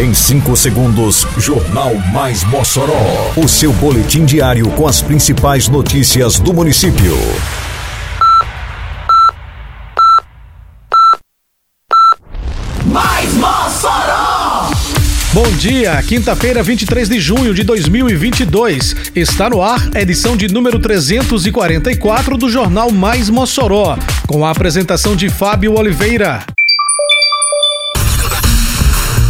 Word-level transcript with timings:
Em 0.00 0.14
5 0.14 0.56
segundos, 0.56 1.26
Jornal 1.36 1.94
Mais 2.10 2.42
Mossoró. 2.44 3.34
O 3.36 3.46
seu 3.46 3.70
boletim 3.70 4.24
diário 4.24 4.66
com 4.70 4.88
as 4.88 5.02
principais 5.02 5.68
notícias 5.68 6.40
do 6.40 6.54
município. 6.54 7.14
Mais 12.86 13.34
Mossoró! 13.34 14.70
Bom 15.34 15.52
dia, 15.58 16.02
quinta-feira, 16.02 16.62
23 16.62 17.06
de 17.06 17.20
junho 17.20 17.52
de 17.52 17.62
2022. 17.62 18.96
Está 19.14 19.50
no 19.50 19.62
ar 19.62 19.86
a 19.94 20.00
edição 20.00 20.34
de 20.34 20.48
número 20.48 20.78
344 20.78 22.38
do 22.38 22.48
Jornal 22.48 22.90
Mais 22.90 23.28
Mossoró, 23.28 23.98
com 24.26 24.46
a 24.46 24.50
apresentação 24.50 25.14
de 25.14 25.28
Fábio 25.28 25.78
Oliveira. 25.78 26.42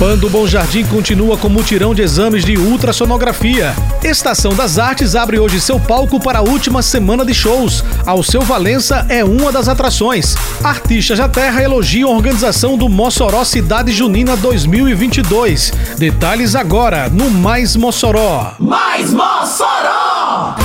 Pando 0.00 0.30
Bom 0.30 0.46
Jardim 0.46 0.82
continua 0.86 1.36
com 1.36 1.50
mutirão 1.50 1.94
de 1.94 2.00
exames 2.00 2.42
de 2.42 2.56
ultrassonografia. 2.56 3.74
Estação 4.02 4.54
das 4.54 4.78
Artes 4.78 5.14
abre 5.14 5.38
hoje 5.38 5.60
seu 5.60 5.78
palco 5.78 6.18
para 6.18 6.38
a 6.38 6.42
última 6.42 6.80
semana 6.80 7.22
de 7.22 7.34
shows. 7.34 7.84
Alceu 8.06 8.40
Valença 8.40 9.04
é 9.10 9.22
uma 9.22 9.52
das 9.52 9.68
atrações. 9.68 10.36
Artistas 10.64 11.18
da 11.18 11.28
Terra 11.28 11.62
elogiam 11.62 12.10
a 12.10 12.16
organização 12.16 12.78
do 12.78 12.88
Mossoró 12.88 13.44
Cidade 13.44 13.92
Junina 13.92 14.38
2022. 14.38 15.70
Detalhes 15.98 16.56
agora 16.56 17.10
no 17.10 17.28
Mais 17.28 17.76
Mossoró. 17.76 18.54
Mais 18.58 19.12
Mossoró! 19.12 20.56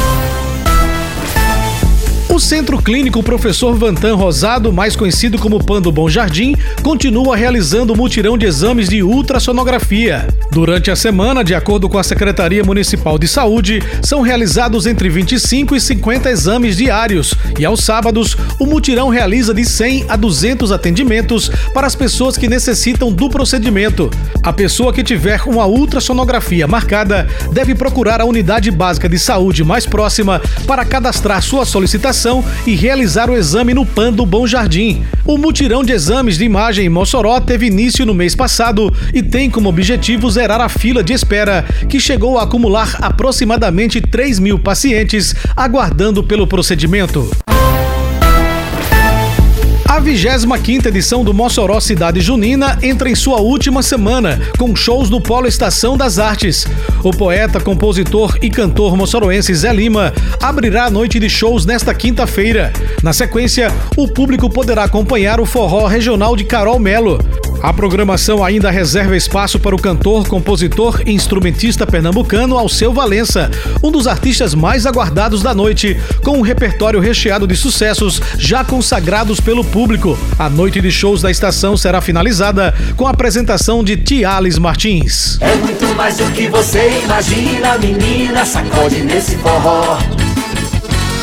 O 2.36 2.40
Centro 2.40 2.78
Clínico 2.82 3.24
Professor 3.24 3.74
Vantan 3.78 4.14
Rosado, 4.16 4.74
mais 4.74 4.94
conhecido 4.94 5.40
como 5.40 5.64
Pando 5.64 5.90
Bom 5.90 6.10
Jardim, 6.10 6.54
continua 6.84 7.34
realizando 7.34 7.96
mutirão 7.96 8.38
de 8.38 8.46
exames 8.46 8.90
de 8.90 9.02
ultrassonografia. 9.02 10.28
Durante 10.52 10.92
a 10.92 10.98
semana, 10.98 11.46
de 11.46 11.56
acordo 11.56 11.88
com 11.88 11.98
a 11.98 12.04
Secretaria 12.04 12.62
Municipal 12.62 13.18
de 13.18 13.26
Saúde, 13.26 13.82
são 14.04 14.20
realizados 14.20 14.86
entre 14.86 15.08
25 15.08 15.78
e 15.78 15.80
50 15.80 16.30
exames 16.30 16.76
diários 16.76 17.34
e 17.58 17.64
aos 17.64 17.86
sábados, 17.86 18.36
o 18.60 18.66
mutirão 18.66 19.08
realiza 19.08 19.54
de 19.54 19.64
100 19.64 20.08
a 20.10 20.18
200 20.18 20.74
atendimentos 20.74 21.50
para 21.74 21.88
as 21.88 21.96
pessoas 21.96 22.38
que 22.38 22.50
necessitam 22.50 23.14
do 23.14 23.30
procedimento. 23.30 24.12
A 24.44 24.52
pessoa 24.52 24.92
que 24.92 25.04
tiver 25.04 25.42
uma 25.46 25.66
ultrassonografia 25.66 26.68
marcada 26.68 27.30
deve 27.54 27.74
procurar 27.74 28.20
a 28.20 28.26
unidade 28.26 28.70
básica 28.72 29.08
de 29.08 29.18
saúde 29.18 29.64
mais 29.64 29.86
próxima 29.86 30.42
para 30.68 30.84
cadastrar 30.84 31.42
sua 31.42 31.66
solicitação 31.66 32.25
e 32.66 32.74
realizar 32.74 33.30
o 33.30 33.36
exame 33.36 33.72
no 33.74 33.86
PAN 33.86 34.12
do 34.12 34.26
Bom 34.26 34.48
Jardim. 34.48 35.04
O 35.24 35.38
mutirão 35.38 35.84
de 35.84 35.92
exames 35.92 36.38
de 36.38 36.44
imagem 36.44 36.88
em 36.88 36.90
Mossoró 36.90 37.40
teve 37.40 37.68
início 37.68 38.04
no 38.04 38.16
mês 38.16 38.34
passado 38.34 38.92
e 39.14 39.22
tem 39.22 39.48
como 39.48 39.70
objetivo 39.70 40.30
zerar 40.30 40.60
a 40.60 40.68
fila 40.68 41.04
de 41.04 41.14
espera, 41.14 41.64
que 41.88 42.00
chegou 42.00 42.40
a 42.40 42.44
acumular 42.44 42.98
aproximadamente 43.00 44.02
3 44.02 44.40
mil 44.40 44.58
pacientes 44.58 45.36
aguardando 45.56 46.24
pelo 46.24 46.48
procedimento. 46.48 47.30
A 49.96 50.00
25 50.02 50.90
edição 50.90 51.24
do 51.24 51.34
Mossoró 51.34 51.80
Cidade 51.80 52.20
Junina 52.20 52.78
entra 52.82 53.10
em 53.10 53.16
sua 53.16 53.40
última 53.40 53.82
semana, 53.82 54.42
com 54.58 54.76
shows 54.76 55.10
no 55.10 55.22
Polo 55.22 55.48
Estação 55.48 55.96
das 55.96 56.20
Artes. 56.20 56.68
O 57.02 57.12
poeta, 57.12 57.62
compositor 57.62 58.38
e 58.42 58.50
cantor 58.50 58.98
moçoroense 58.98 59.56
Zé 59.56 59.72
Lima 59.72 60.14
abrirá 60.42 60.84
a 60.84 60.90
noite 60.90 61.18
de 61.18 61.30
shows 61.30 61.66
nesta 61.66 61.96
quinta-feira. 61.96 62.74
Na 63.02 63.14
sequência, 63.14 63.72
o 63.96 64.06
público 64.06 64.50
poderá 64.50 64.84
acompanhar 64.84 65.40
o 65.40 65.46
forró 65.46 65.88
regional 65.88 66.36
de 66.36 66.44
Carol 66.44 66.78
Melo. 66.78 67.18
A 67.66 67.74
programação 67.74 68.44
ainda 68.44 68.70
reserva 68.70 69.18
espaço 69.18 69.60
para 69.60 69.76
o 69.76 69.82
cantor, 69.82 70.28
compositor 70.28 71.02
e 71.04 71.12
instrumentista 71.12 71.88
pernambucano 71.88 72.60
Alceu 72.60 72.94
Valença, 72.94 73.50
um 73.84 73.90
dos 73.90 74.06
artistas 74.06 74.54
mais 74.54 74.86
aguardados 74.86 75.42
da 75.42 75.52
noite, 75.52 75.98
com 76.24 76.38
um 76.38 76.42
repertório 76.42 77.00
recheado 77.00 77.48
de 77.48 77.56
sucessos 77.56 78.22
já 78.38 78.64
consagrados 78.64 79.40
pelo 79.40 79.66
público. 79.66 80.16
A 80.38 80.48
noite 80.48 80.80
de 80.80 80.92
shows 80.92 81.24
da 81.24 81.32
estação 81.32 81.76
será 81.76 82.02
finalizada 82.02 82.72
com 82.96 83.08
a 83.08 83.10
apresentação 83.10 83.84
de 83.84 83.98
Tiales 83.98 84.60
Martins. 84.60 85.40
É 85.42 85.56
muito 85.56 85.88
mais 85.96 86.18
do 86.18 86.32
que 86.34 86.48
você 86.48 87.02
imagina, 87.04 87.80
menina, 87.80 88.46
sacode 88.46 89.02
nesse 89.02 89.38
forró. 89.38 89.98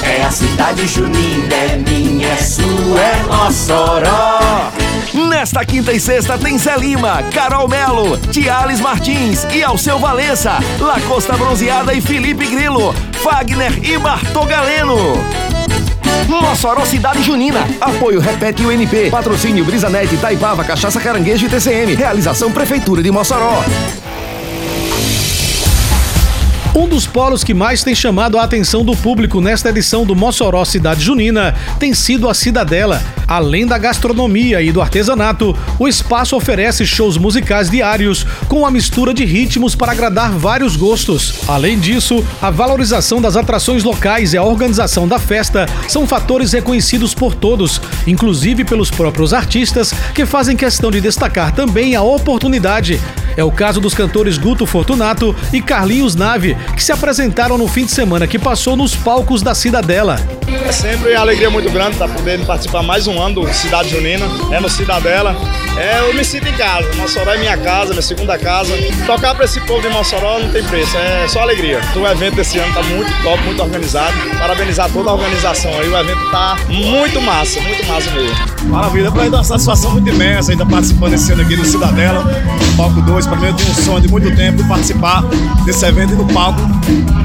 É 0.03 0.23
a 0.23 0.31
cidade 0.31 0.87
junina, 0.87 1.55
é 1.55 1.77
minha, 1.77 2.29
é 2.29 2.37
sua, 2.37 3.01
é 3.01 3.23
Mossoró. 3.25 4.73
Nesta 5.29 5.65
quinta 5.65 5.93
e 5.93 6.01
sexta 6.01 6.39
tem 6.39 6.59
Zé 6.59 6.77
Lima, 6.77 7.23
Carol 7.33 7.69
Melo, 7.69 8.17
Tiales 8.31 8.81
Martins 8.81 9.47
e 9.53 9.63
Alceu 9.63 9.99
Valença, 9.99 10.59
Lacosta 10.79 11.37
Bronzeada 11.37 11.93
e 11.95 12.01
Felipe 12.01 12.47
Grilo, 12.47 12.95
Fagner 13.23 13.79
e 13.83 13.99
Bartô 13.99 14.45
Galeno. 14.45 15.17
Mossoró 16.29 16.85
Cidade 16.85 17.23
Junina. 17.23 17.67
Apoio 17.81 18.21
Repete 18.21 18.65
UNP. 18.65 19.11
Patrocínio 19.11 19.65
Brisanete, 19.65 20.17
Taipava, 20.17 20.65
Cachaça 20.65 21.01
Caranguejo 21.01 21.47
e 21.47 21.49
TCM. 21.49 21.95
Realização 21.95 22.51
Prefeitura 22.51 23.03
de 23.03 23.11
Mossoró. 23.11 23.63
Um 26.75 26.89
dos 26.89 27.07
polos 27.07 27.45
que 27.45 27.53
mais 27.53 27.85
tem 27.85 27.95
chamado 27.95 28.39
a 28.39 28.45
atenção 28.45 28.83
do 28.83 28.97
público 28.97 29.43
nesta 29.43 29.69
edição 29.69 30.07
do 30.07 30.17
Mossoró 30.17 30.65
Cidade 30.65 31.05
Junina 31.05 31.55
tem 31.79 31.93
sido 31.93 32.31
a 32.31 32.35
Cidadela. 32.35 33.03
Além 33.33 33.65
da 33.65 33.79
gastronomia 33.79 34.61
e 34.61 34.71
do 34.71 34.83
artesanato, 34.83 35.57
o 35.79 35.89
espaço 35.89 36.37
oferece 36.37 36.85
shows 36.85 37.17
musicais 37.17 37.71
diários 37.71 38.27
com 38.47 38.67
a 38.67 38.71
mistura 38.71 39.15
de 39.15 39.25
ritmos 39.25 39.75
para 39.75 39.93
agradar 39.93 40.33
vários 40.33 40.77
gostos. 40.77 41.37
Além 41.49 41.79
disso, 41.79 42.23
a 42.43 42.51
valorização 42.51 43.23
das 43.23 43.35
atrações 43.35 43.85
locais 43.85 44.35
e 44.35 44.37
a 44.37 44.43
organização 44.43 45.09
da 45.09 45.19
festa 45.19 45.65
são 45.89 46.07
fatores 46.07 46.53
reconhecidos 46.53 47.15
por 47.15 47.35
todos, 47.35 47.81
inclusive 48.07 48.65
pelos 48.65 48.91
próprios 48.91 49.33
artistas, 49.33 49.95
que 50.15 50.27
fazem 50.27 50.55
questão 50.55 50.91
de 50.91 51.01
destacar 51.01 51.55
também 51.55 51.97
a 51.97 52.03
oportunidade. 52.03 53.01
É 53.35 53.43
o 53.43 53.51
caso 53.51 53.81
dos 53.81 53.95
cantores 53.95 54.37
Guto 54.37 54.67
Fortunato 54.67 55.35
e 55.55 55.63
Carlinhos 55.63 56.15
Nave, 56.15 56.55
que 56.77 56.85
se 56.85 56.93
apresentaram 56.93 57.57
no 57.57 57.67
fim 57.67 57.87
de 57.87 57.93
semana 57.93 58.27
que 58.27 58.39
passou 58.39 58.77
nos 58.77 58.95
palcos 58.95 59.41
da 59.41 59.55
Cidadela. 59.55 60.21
É 60.47 60.73
sempre 60.73 61.15
alegria 61.15 61.49
muito 61.49 61.71
grande 61.71 61.93
estar 61.93 62.09
podendo 62.09 62.45
participar 62.45 62.83
mais 62.83 63.07
um 63.07 63.22
ano 63.23 63.43
do 63.43 63.55
Cidade 63.55 63.89
Junina, 63.91 64.27
é 64.51 64.61
no 64.61 64.69
Cidadela. 64.69 65.37
É, 65.77 66.01
eu 66.01 66.15
me 66.15 66.25
sinto 66.25 66.47
em 66.49 66.53
casa, 66.53 66.87
Mossoró 66.97 67.33
é 67.33 67.39
minha 67.39 67.57
casa, 67.57 67.91
minha 67.91 68.03
segunda 68.03 68.39
casa. 68.39 68.75
Tocar 69.07 69.35
para 69.35 69.45
esse 69.45 69.61
povo 69.61 69.81
de 69.81 69.89
Mossoró 69.89 70.39
não 70.39 70.51
tem 70.51 70.63
preço, 70.65 70.97
é 70.97 71.27
só 71.29 71.41
alegria. 71.41 71.81
O 71.97 72.07
evento 72.07 72.37
desse 72.37 72.59
ano 72.59 72.69
está 72.69 72.83
muito 72.83 73.11
top, 73.23 73.43
muito 73.45 73.63
organizado. 73.63 74.13
Parabenizar 74.39 74.91
toda 74.91 75.11
a 75.11 75.15
organização 75.15 75.71
aí, 75.79 75.89
o 75.89 75.97
evento 75.97 76.23
está 76.25 76.57
muito 76.69 77.21
massa, 77.23 77.61
muito 77.61 77.87
massa 77.87 78.11
mesmo. 78.11 78.37
Maravilha, 78.65 79.11
para 79.11 79.23
mim 79.23 79.29
é 79.29 79.31
uma 79.31 79.45
satisfação 79.45 79.93
muito 79.93 80.09
imensa 80.09 80.53
ainda 80.53 80.67
participando 80.67 81.15
esse 81.15 81.33
ano 81.33 81.43
aqui 81.43 81.57
do 81.57 81.65
Cidadela, 81.65 82.25
palco 82.77 83.01
2. 83.01 83.27
Para 83.27 83.37
mim 83.37 83.47
eu 83.47 83.55
tenho 83.55 83.71
um 83.71 83.75
sonho 83.75 84.01
de 84.01 84.09
muito 84.09 84.35
tempo 84.37 84.63
de 84.63 84.69
participar 84.69 85.23
desse 85.65 85.85
evento 85.87 86.13
e 86.13 86.17
do 86.17 86.27
palco. 86.33 86.61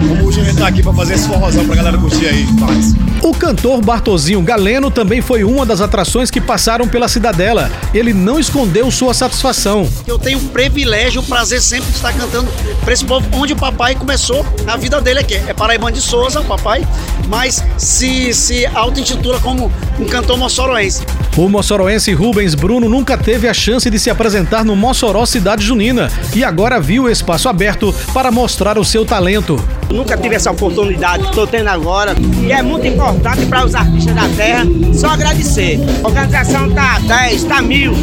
Como 0.07 0.25
hoje 0.25 0.39
a 0.39 0.43
gente 0.43 0.53
está 0.53 0.67
aqui 0.67 0.81
para 0.81 0.93
fazer 0.93 1.15
esse 1.15 1.27
forrozão 1.27 1.65
para 1.65 1.73
a 1.73 1.77
galera 1.77 1.97
curtir 1.97 2.27
aí. 2.27 2.47
Paz. 2.59 2.95
O 3.21 3.33
cantor 3.33 3.81
Bartozinho 3.81 4.41
Galeno 4.41 4.89
também 4.89 5.21
foi 5.21 5.43
uma 5.43 5.65
das 5.65 5.81
atrações 5.87 6.29
que 6.29 6.39
passaram 6.39 6.87
pela 6.87 7.07
Cidadela. 7.07 7.71
Ele 7.93 8.13
não 8.13 8.39
escondeu 8.39 8.91
sua 8.91 9.13
satisfação. 9.13 9.89
Eu 10.05 10.19
tenho 10.19 10.37
o 10.37 10.49
privilégio, 10.49 11.21
o 11.21 11.23
prazer 11.23 11.61
sempre 11.61 11.89
de 11.89 11.95
estar 11.95 12.13
cantando 12.13 12.51
para 12.83 12.93
esse 12.93 13.03
povo 13.03 13.27
onde 13.33 13.53
o 13.53 13.55
papai 13.55 13.95
começou 13.95 14.45
a 14.67 14.77
vida 14.77 15.01
dele 15.01 15.19
aqui. 15.19 15.35
É 15.35 15.53
Paraibano 15.53 15.95
de 15.95 16.01
Souza, 16.01 16.41
o 16.41 16.45
papai, 16.45 16.87
mas 17.27 17.63
se, 17.77 18.33
se 18.33 18.65
auto-intitula 18.67 19.39
como 19.39 19.71
um 19.99 20.05
cantor 20.05 20.37
moçoroense. 20.37 21.03
O 21.35 21.47
moçoroense 21.47 22.13
Rubens 22.13 22.55
Bruno 22.55 22.89
nunca 22.89 23.17
teve 23.17 23.47
a 23.47 23.53
chance 23.53 23.89
de 23.89 23.99
se 23.99 24.09
apresentar 24.09 24.65
no 24.65 24.75
Mossoró 24.75 25.25
Cidade 25.25 25.63
Junina 25.63 26.11
e 26.35 26.43
agora 26.43 26.79
viu 26.79 27.03
o 27.03 27.09
espaço 27.09 27.47
aberto 27.47 27.93
para 28.13 28.31
mostrar 28.31 28.77
o 28.77 28.85
seu 28.85 29.05
talento. 29.05 29.63
Nunca 29.89 30.17
tive 30.17 30.35
essa 30.35 30.51
oportunidade 30.51 31.23
que 31.23 31.29
estou 31.29 31.47
tendo 31.47 31.69
agora 31.69 32.15
e 32.43 32.51
é 32.51 32.61
muito 32.61 32.85
importante 32.85 33.45
para 33.45 33.65
os 33.65 33.73
artistas 33.73 34.13
da 34.13 34.27
terra. 34.35 34.65
Só 34.93 35.07
agradecer. 35.09 35.79
A 36.03 36.07
organização 36.07 36.69
tá 36.71 36.99
10, 36.99 37.43
tá 37.45 37.61
mil. 37.61 37.93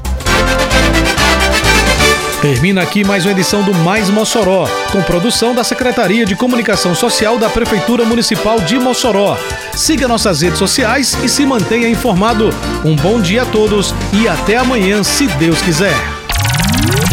Termina 2.44 2.82
aqui 2.82 3.02
mais 3.04 3.24
uma 3.24 3.32
edição 3.32 3.62
do 3.62 3.72
Mais 3.72 4.10
Mossoró, 4.10 4.68
com 4.92 5.00
produção 5.00 5.54
da 5.54 5.64
Secretaria 5.64 6.26
de 6.26 6.36
Comunicação 6.36 6.94
Social 6.94 7.38
da 7.38 7.48
Prefeitura 7.48 8.04
Municipal 8.04 8.60
de 8.60 8.78
Mossoró. 8.78 9.38
Siga 9.74 10.06
nossas 10.06 10.42
redes 10.42 10.58
sociais 10.58 11.16
e 11.24 11.28
se 11.28 11.46
mantenha 11.46 11.88
informado. 11.88 12.50
Um 12.84 12.94
bom 12.96 13.18
dia 13.18 13.44
a 13.44 13.46
todos 13.46 13.94
e 14.12 14.28
até 14.28 14.58
amanhã, 14.58 15.02
se 15.02 15.26
Deus 15.26 15.62
quiser. 15.62 15.96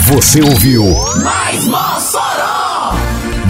Você 0.07 0.41
ouviu 0.41 0.83
Mais 1.23 1.65
Mossoró! 1.65 2.60